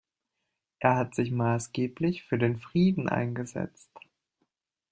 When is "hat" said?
0.95-1.13